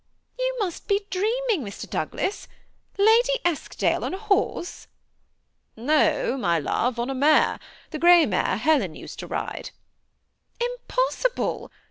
[0.01, 0.03] ^
[0.39, 1.87] You must be dreaming, Mr.
[1.87, 2.47] Douglas,
[2.97, 4.87] Ladj Esk dale on a horse!"
[5.77, 7.59] ^ No, my love, on a mare;
[7.91, 9.69] the gray mare Helen used to ride."
[10.59, 11.69] ^Impossible!